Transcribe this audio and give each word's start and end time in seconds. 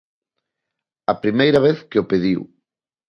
A 1.11 1.13
primeira 1.23 1.59
vez 1.67 1.77
que 1.89 2.01
o 2.03 2.07
pediu. 2.11 2.41